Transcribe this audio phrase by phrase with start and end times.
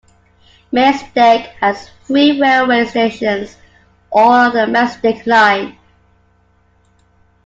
[0.73, 3.55] Maesteg has three railway stations,
[4.11, 5.77] all on the Maesteg Line.